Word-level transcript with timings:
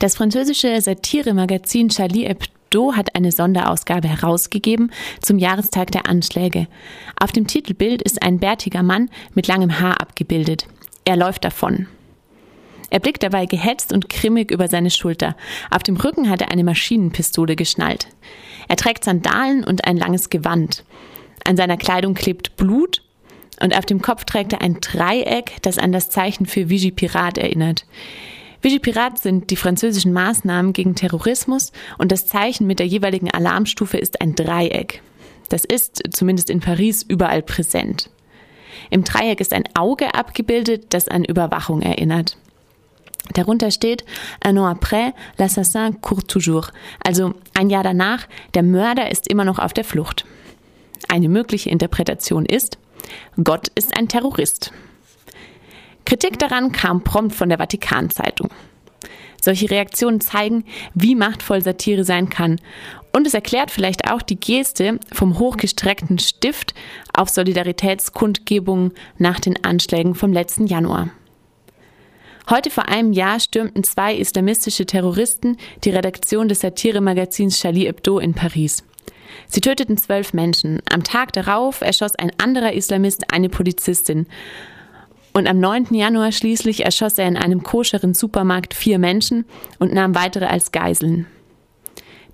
Das 0.00 0.16
französische 0.16 0.80
Satiremagazin 0.80 1.90
Charlie 1.90 2.26
Hebdo 2.26 2.94
hat 2.96 3.14
eine 3.14 3.30
Sonderausgabe 3.32 4.08
herausgegeben 4.08 4.92
zum 5.20 5.36
Jahrestag 5.36 5.90
der 5.90 6.08
Anschläge. 6.08 6.68
Auf 7.20 7.32
dem 7.32 7.46
Titelbild 7.46 8.00
ist 8.00 8.22
ein 8.22 8.38
bärtiger 8.38 8.82
Mann 8.82 9.10
mit 9.34 9.46
langem 9.46 9.78
Haar 9.78 10.00
abgebildet. 10.00 10.66
Er 11.04 11.18
läuft 11.18 11.44
davon. 11.44 11.86
Er 12.88 12.98
blickt 12.98 13.22
dabei 13.22 13.44
gehetzt 13.44 13.92
und 13.92 14.08
grimmig 14.08 14.50
über 14.50 14.68
seine 14.68 14.88
Schulter. 14.88 15.36
Auf 15.70 15.82
dem 15.82 15.98
Rücken 15.98 16.30
hat 16.30 16.40
er 16.40 16.50
eine 16.50 16.64
Maschinenpistole 16.64 17.54
geschnallt. 17.54 18.06
Er 18.68 18.76
trägt 18.76 19.04
Sandalen 19.04 19.64
und 19.64 19.84
ein 19.84 19.98
langes 19.98 20.30
Gewand. 20.30 20.82
An 21.44 21.58
seiner 21.58 21.76
Kleidung 21.76 22.14
klebt 22.14 22.56
Blut 22.56 23.02
und 23.60 23.76
auf 23.76 23.84
dem 23.84 24.00
Kopf 24.00 24.24
trägt 24.24 24.54
er 24.54 24.62
ein 24.62 24.80
Dreieck, 24.80 25.60
das 25.60 25.76
an 25.76 25.92
das 25.92 26.08
Zeichen 26.08 26.46
für 26.46 26.70
Vigipirat 26.70 27.36
erinnert. 27.36 27.84
Vigipirat 28.62 29.18
sind 29.18 29.50
die 29.50 29.56
französischen 29.56 30.12
Maßnahmen 30.12 30.72
gegen 30.72 30.94
Terrorismus 30.94 31.72
und 31.98 32.12
das 32.12 32.26
Zeichen 32.26 32.66
mit 32.66 32.78
der 32.78 32.86
jeweiligen 32.86 33.30
Alarmstufe 33.30 33.96
ist 33.96 34.20
ein 34.20 34.34
Dreieck. 34.34 35.02
Das 35.48 35.64
ist, 35.64 36.02
zumindest 36.12 36.50
in 36.50 36.60
Paris, 36.60 37.02
überall 37.02 37.42
präsent. 37.42 38.10
Im 38.90 39.04
Dreieck 39.04 39.40
ist 39.40 39.52
ein 39.52 39.64
Auge 39.74 40.14
abgebildet, 40.14 40.86
das 40.90 41.08
an 41.08 41.24
Überwachung 41.24 41.82
erinnert. 41.82 42.36
Darunter 43.34 43.70
steht 43.70 44.04
Un 44.46 44.58
an 44.58 44.76
après, 44.76 45.12
l'assassin 45.38 46.00
court 46.00 46.28
toujours. 46.28 46.72
Also 47.04 47.34
ein 47.54 47.70
Jahr 47.70 47.82
danach, 47.82 48.26
der 48.54 48.62
Mörder 48.62 49.10
ist 49.10 49.28
immer 49.28 49.44
noch 49.44 49.58
auf 49.58 49.72
der 49.72 49.84
Flucht. 49.84 50.24
Eine 51.08 51.28
mögliche 51.28 51.70
Interpretation 51.70 52.44
ist, 52.44 52.78
Gott 53.42 53.68
ist 53.74 53.96
ein 53.96 54.08
Terrorist. 54.08 54.72
Kritik 56.10 56.40
daran 56.40 56.72
kam 56.72 57.04
prompt 57.04 57.36
von 57.36 57.50
der 57.50 57.58
Vatikanzeitung. 57.58 58.50
Solche 59.40 59.70
Reaktionen 59.70 60.20
zeigen, 60.20 60.64
wie 60.92 61.14
machtvoll 61.14 61.62
Satire 61.62 62.02
sein 62.02 62.28
kann. 62.28 62.60
Und 63.12 63.28
es 63.28 63.34
erklärt 63.34 63.70
vielleicht 63.70 64.10
auch 64.10 64.20
die 64.20 64.40
Geste 64.40 64.98
vom 65.12 65.38
hochgestreckten 65.38 66.18
Stift 66.18 66.74
auf 67.12 67.28
Solidaritätskundgebungen 67.28 68.90
nach 69.18 69.38
den 69.38 69.64
Anschlägen 69.64 70.16
vom 70.16 70.32
letzten 70.32 70.66
Januar. 70.66 71.10
Heute 72.50 72.70
vor 72.70 72.88
einem 72.88 73.12
Jahr 73.12 73.38
stürmten 73.38 73.84
zwei 73.84 74.16
islamistische 74.16 74.86
Terroristen 74.86 75.58
die 75.84 75.90
Redaktion 75.90 76.48
des 76.48 76.58
Satiremagazins 76.58 77.60
Charlie 77.60 77.86
Hebdo 77.86 78.18
in 78.18 78.34
Paris. 78.34 78.82
Sie 79.46 79.60
töteten 79.60 79.96
zwölf 79.96 80.32
Menschen. 80.32 80.82
Am 80.90 81.04
Tag 81.04 81.32
darauf 81.34 81.82
erschoss 81.82 82.16
ein 82.16 82.32
anderer 82.38 82.72
Islamist 82.72 83.32
eine 83.32 83.48
Polizistin. 83.48 84.26
Und 85.32 85.46
am 85.46 85.60
9. 85.60 85.94
Januar 85.94 86.32
schließlich 86.32 86.84
erschoss 86.84 87.18
er 87.18 87.28
in 87.28 87.36
einem 87.36 87.62
koscheren 87.62 88.14
Supermarkt 88.14 88.74
vier 88.74 88.98
Menschen 88.98 89.44
und 89.78 89.92
nahm 89.92 90.14
weitere 90.14 90.46
als 90.46 90.72
Geiseln. 90.72 91.26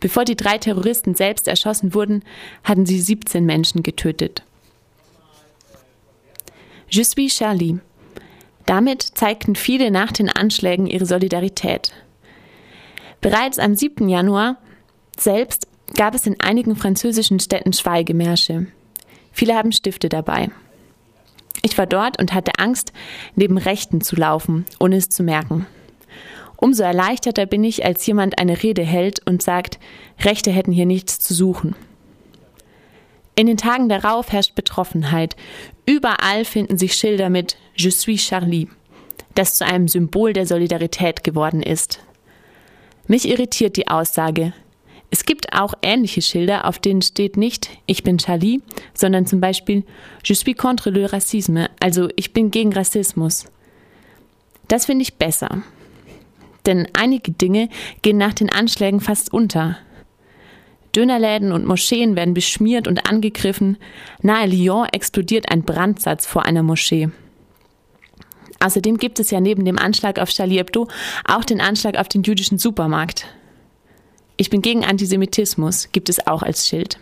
Bevor 0.00 0.24
die 0.24 0.36
drei 0.36 0.58
Terroristen 0.58 1.14
selbst 1.14 1.48
erschossen 1.48 1.94
wurden, 1.94 2.22
hatten 2.64 2.86
sie 2.86 3.00
17 3.00 3.44
Menschen 3.44 3.82
getötet. 3.82 4.42
Je 6.88 7.02
suis 7.02 7.34
Charlie. 7.34 7.78
Damit 8.64 9.02
zeigten 9.02 9.54
viele 9.54 9.90
nach 9.90 10.12
den 10.12 10.28
Anschlägen 10.28 10.86
ihre 10.86 11.06
Solidarität. 11.06 11.92
Bereits 13.20 13.58
am 13.58 13.74
7. 13.74 14.08
Januar 14.08 14.56
selbst 15.18 15.68
gab 15.94 16.14
es 16.14 16.26
in 16.26 16.40
einigen 16.40 16.76
französischen 16.76 17.40
Städten 17.40 17.72
Schweigemärsche. 17.72 18.66
Viele 19.32 19.54
haben 19.54 19.72
Stifte 19.72 20.08
dabei. 20.08 20.50
Ich 21.66 21.76
war 21.78 21.86
dort 21.86 22.20
und 22.20 22.32
hatte 22.32 22.52
Angst, 22.58 22.92
neben 23.34 23.58
Rechten 23.58 24.00
zu 24.00 24.14
laufen, 24.14 24.66
ohne 24.78 24.98
es 24.98 25.08
zu 25.08 25.24
merken. 25.24 25.66
Umso 26.56 26.84
erleichterter 26.84 27.44
bin 27.44 27.64
ich, 27.64 27.84
als 27.84 28.06
jemand 28.06 28.38
eine 28.38 28.62
Rede 28.62 28.84
hält 28.84 29.26
und 29.26 29.42
sagt, 29.42 29.80
Rechte 30.20 30.52
hätten 30.52 30.70
hier 30.70 30.86
nichts 30.86 31.18
zu 31.18 31.34
suchen. 31.34 31.74
In 33.34 33.48
den 33.48 33.56
Tagen 33.56 33.88
darauf 33.88 34.30
herrscht 34.30 34.54
Betroffenheit. 34.54 35.34
Überall 35.86 36.44
finden 36.44 36.78
sich 36.78 36.94
Schilder 36.94 37.30
mit 37.30 37.56
Je 37.74 37.90
suis 37.90 38.24
Charlie, 38.28 38.68
das 39.34 39.56
zu 39.56 39.66
einem 39.66 39.88
Symbol 39.88 40.34
der 40.34 40.46
Solidarität 40.46 41.24
geworden 41.24 41.64
ist. 41.64 41.98
Mich 43.08 43.28
irritiert 43.28 43.76
die 43.76 43.88
Aussage. 43.88 44.52
Es 45.16 45.24
gibt 45.24 45.54
auch 45.54 45.72
ähnliche 45.80 46.20
Schilder, 46.20 46.66
auf 46.66 46.78
denen 46.78 47.00
steht 47.00 47.38
nicht 47.38 47.70
Ich 47.86 48.02
bin 48.02 48.18
Charlie, 48.18 48.60
sondern 48.92 49.24
zum 49.24 49.40
Beispiel 49.40 49.82
Je 50.22 50.34
suis 50.34 50.54
contre 50.54 50.90
le 50.90 51.10
racisme, 51.10 51.70
also 51.80 52.10
ich 52.16 52.34
bin 52.34 52.50
gegen 52.50 52.74
Rassismus. 52.74 53.46
Das 54.68 54.84
finde 54.84 55.04
ich 55.04 55.14
besser. 55.14 55.62
Denn 56.66 56.86
einige 56.92 57.32
Dinge 57.32 57.70
gehen 58.02 58.18
nach 58.18 58.34
den 58.34 58.52
Anschlägen 58.52 59.00
fast 59.00 59.32
unter. 59.32 59.78
Dönerläden 60.94 61.50
und 61.50 61.64
Moscheen 61.64 62.14
werden 62.14 62.34
beschmiert 62.34 62.86
und 62.86 63.08
angegriffen. 63.08 63.78
Nahe 64.20 64.46
Lyon 64.46 64.86
explodiert 64.92 65.50
ein 65.50 65.62
Brandsatz 65.62 66.26
vor 66.26 66.44
einer 66.44 66.62
Moschee. 66.62 67.08
Außerdem 68.60 68.98
gibt 68.98 69.18
es 69.18 69.30
ja 69.30 69.40
neben 69.40 69.64
dem 69.64 69.78
Anschlag 69.78 70.18
auf 70.18 70.28
Charlie 70.28 70.58
Hebdo 70.58 70.88
auch 71.24 71.44
den 71.44 71.62
Anschlag 71.62 71.96
auf 71.96 72.08
den 72.08 72.22
jüdischen 72.22 72.58
Supermarkt. 72.58 73.24
Ich 74.36 74.50
bin 74.50 74.62
gegen 74.62 74.84
Antisemitismus, 74.84 75.88
gibt 75.92 76.08
es 76.08 76.26
auch 76.26 76.42
als 76.42 76.68
Schild. 76.68 76.98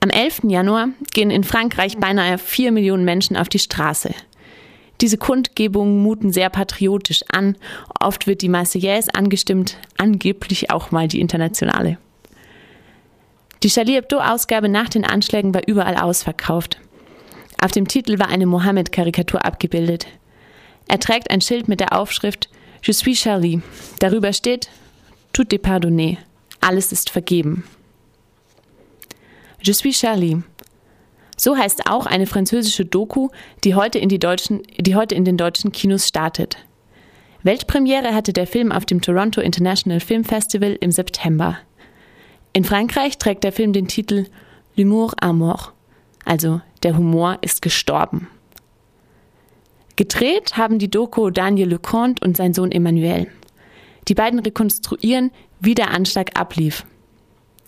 Am 0.00 0.10
11. 0.10 0.42
Januar 0.44 0.90
gehen 1.12 1.30
in 1.30 1.42
Frankreich 1.42 1.98
beinahe 1.98 2.38
vier 2.38 2.70
Millionen 2.70 3.04
Menschen 3.04 3.36
auf 3.36 3.48
die 3.48 3.58
Straße. 3.58 4.14
Diese 5.00 5.18
Kundgebungen 5.18 6.02
muten 6.02 6.32
sehr 6.32 6.50
patriotisch 6.50 7.24
an. 7.32 7.56
Oft 8.00 8.26
wird 8.26 8.42
die 8.42 8.48
Marseillaise 8.48 9.12
angestimmt, 9.14 9.76
angeblich 9.96 10.70
auch 10.70 10.92
mal 10.92 11.08
die 11.08 11.20
internationale. 11.20 11.98
Die 13.64 13.68
Charlie 13.68 13.94
Hebdo-Ausgabe 13.94 14.68
nach 14.68 14.88
den 14.88 15.04
Anschlägen 15.04 15.52
war 15.52 15.66
überall 15.66 15.96
ausverkauft. 15.96 16.80
Auf 17.60 17.72
dem 17.72 17.88
Titel 17.88 18.20
war 18.20 18.28
eine 18.28 18.46
Mohammed-Karikatur 18.46 19.44
abgebildet. 19.44 20.06
Er 20.86 21.00
trägt 21.00 21.30
ein 21.30 21.40
Schild 21.40 21.66
mit 21.66 21.80
der 21.80 21.98
Aufschrift 21.98 22.48
Je 22.84 22.92
suis 22.92 23.20
Charlie. 23.20 23.60
Darüber 23.98 24.32
steht 24.32 24.68
Tout 25.32 25.52
est 25.52 25.58
pardonné. 25.58 26.18
Alles 26.60 26.92
ist 26.92 27.10
vergeben. 27.10 27.64
Je 29.60 29.72
suis 29.72 29.98
Charlie. 29.98 30.42
So 31.36 31.56
heißt 31.56 31.88
auch 31.88 32.06
eine 32.06 32.26
französische 32.26 32.84
Doku, 32.84 33.28
die 33.64 33.74
heute 33.74 33.98
in, 33.98 34.08
die 34.08 34.18
deutschen, 34.18 34.62
die 34.78 34.96
heute 34.96 35.14
in 35.14 35.24
den 35.24 35.36
deutschen 35.36 35.70
Kinos 35.70 36.08
startet. 36.08 36.56
Weltpremiere 37.44 38.14
hatte 38.14 38.32
der 38.32 38.48
Film 38.48 38.72
auf 38.72 38.84
dem 38.84 39.00
Toronto 39.00 39.40
International 39.40 40.00
Film 40.00 40.24
Festival 40.24 40.76
im 40.80 40.90
September. 40.90 41.58
In 42.52 42.64
Frankreich 42.64 43.18
trägt 43.18 43.44
der 43.44 43.52
Film 43.52 43.72
den 43.72 43.86
Titel 43.86 44.26
L'humour 44.76 45.14
à 45.20 45.32
mort, 45.32 45.72
also 46.24 46.60
der 46.82 46.96
Humor 46.96 47.38
ist 47.40 47.62
gestorben. 47.62 48.28
Gedreht 49.94 50.56
haben 50.56 50.78
die 50.78 50.90
Doku 50.90 51.30
Daniel 51.30 51.68
Leconte 51.68 52.24
und 52.24 52.36
sein 52.36 52.54
Sohn 52.54 52.72
Emmanuel. 52.72 53.28
Die 54.08 54.14
beiden 54.14 54.40
rekonstruieren, 54.40 55.30
wie 55.60 55.74
der 55.74 55.90
Anschlag 55.90 56.38
ablief 56.38 56.84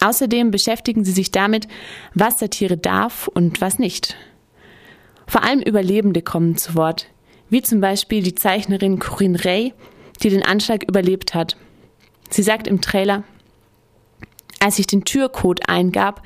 Außerdem 0.00 0.50
beschäftigen 0.50 1.04
sie 1.04 1.12
sich 1.12 1.30
damit, 1.30 1.68
was 2.14 2.38
Satire 2.38 2.76
darf 2.76 3.28
und 3.28 3.60
was 3.60 3.78
nicht. 3.78 4.16
Vor 5.26 5.42
allem 5.42 5.60
Überlebende 5.60 6.22
kommen 6.22 6.56
zu 6.56 6.74
Wort, 6.74 7.06
wie 7.48 7.62
zum 7.62 7.80
Beispiel 7.80 8.22
die 8.22 8.34
Zeichnerin 8.34 8.98
Corinne 8.98 9.42
Ray, 9.44 9.72
die 10.22 10.30
den 10.30 10.42
Anschlag 10.42 10.82
überlebt 10.82 11.34
hat. 11.34 11.56
Sie 12.28 12.42
sagt 12.42 12.66
im 12.66 12.80
Trailer, 12.80 13.24
als 14.60 14.78
ich 14.78 14.86
den 14.86 15.04
Türcode 15.04 15.68
eingab, 15.68 16.22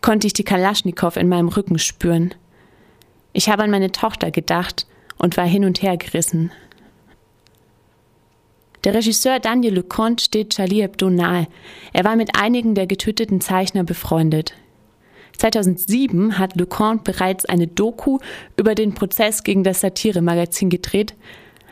konnte 0.00 0.26
ich 0.26 0.32
die 0.32 0.44
Kalaschnikow 0.44 1.16
in 1.16 1.28
meinem 1.28 1.48
Rücken 1.48 1.78
spüren. 1.78 2.34
Ich 3.32 3.48
habe 3.48 3.62
an 3.62 3.70
meine 3.70 3.92
Tochter 3.92 4.30
gedacht 4.30 4.86
und 5.16 5.36
war 5.36 5.46
hin 5.46 5.64
und 5.64 5.82
her 5.82 5.96
gerissen. 5.96 6.50
Der 8.84 8.94
Regisseur 8.94 9.38
Daniel 9.38 9.74
Leconte 9.74 10.24
steht 10.24 10.50
Charlie 10.50 10.82
Hebdo 10.82 11.08
nahe. 11.08 11.46
Er 11.92 12.04
war 12.04 12.16
mit 12.16 12.36
einigen 12.36 12.74
der 12.74 12.88
getöteten 12.88 13.40
Zeichner 13.40 13.84
befreundet. 13.84 14.54
2007 15.38 16.38
hat 16.38 16.56
Leconte 16.56 17.12
bereits 17.12 17.44
eine 17.44 17.68
Doku 17.68 18.18
über 18.56 18.74
den 18.74 18.94
Prozess 18.94 19.44
gegen 19.44 19.62
das 19.62 19.80
Satire-Magazin 19.80 20.68
gedreht, 20.68 21.14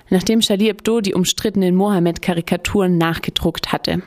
nachdem 0.08 0.40
Charlie 0.40 0.66
Hebdo 0.66 1.00
die 1.00 1.14
umstrittenen 1.14 1.74
Mohammed-Karikaturen 1.74 2.96
nachgedruckt 2.96 3.72
hatte. 3.72 4.02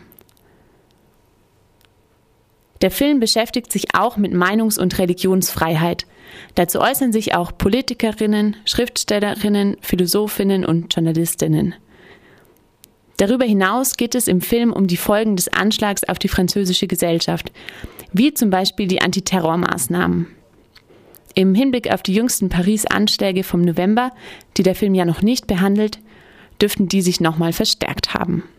Der 2.81 2.91
Film 2.91 3.19
beschäftigt 3.19 3.71
sich 3.71 3.95
auch 3.95 4.17
mit 4.17 4.33
Meinungs- 4.33 4.79
und 4.79 4.97
Religionsfreiheit. 4.97 6.05
Dazu 6.55 6.81
äußern 6.81 7.13
sich 7.13 7.33
auch 7.35 7.57
Politikerinnen, 7.57 8.57
Schriftstellerinnen, 8.65 9.77
Philosophinnen 9.81 10.65
und 10.65 10.93
Journalistinnen. 10.93 11.75
Darüber 13.17 13.45
hinaus 13.45 13.95
geht 13.95 14.15
es 14.15 14.27
im 14.27 14.41
Film 14.41 14.73
um 14.73 14.87
die 14.87 14.97
Folgen 14.97 15.35
des 15.35 15.47
Anschlags 15.47 16.03
auf 16.03 16.19
die 16.19 16.27
französische 16.27 16.87
Gesellschaft, 16.87 17.51
wie 18.11 18.33
zum 18.33 18.49
Beispiel 18.49 18.87
die 18.87 19.01
Antiterrormaßnahmen. 19.01 20.27
Im 21.35 21.55
Hinblick 21.55 21.91
auf 21.91 22.03
die 22.03 22.13
jüngsten 22.13 22.49
Paris-Anschläge 22.49 23.43
vom 23.43 23.61
November, 23.61 24.11
die 24.57 24.63
der 24.63 24.75
Film 24.75 24.93
ja 24.93 25.05
noch 25.05 25.21
nicht 25.21 25.47
behandelt, 25.47 25.99
dürften 26.61 26.87
die 26.87 27.01
sich 27.01 27.19
nochmal 27.19 27.53
verstärkt 27.53 28.13
haben. 28.13 28.43